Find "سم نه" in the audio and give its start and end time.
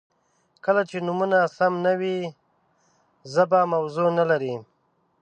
1.57-1.93